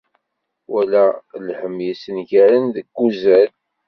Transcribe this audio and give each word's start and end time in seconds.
Wala 0.71 1.05
lhemm 1.45 1.75
yessengaren 1.87 2.65
deg 2.75 2.87
uzal. 3.05 3.49